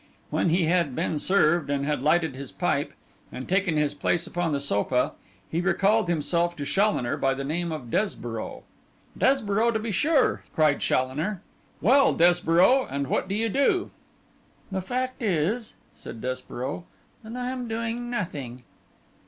[0.31, 2.93] When he had been served, and had lighted his pipe
[3.31, 5.11] and taken his place upon the sofa,
[5.51, 8.63] he recalled himself to Challoner by the name of Desborough.
[9.15, 11.43] 'Desborough, to be sure,' cried Challoner.
[11.81, 13.91] 'Well, Desborough, and what do you do?'
[14.71, 16.85] 'The fact is,' said Desborough,
[17.23, 18.63] 'that I am doing nothing.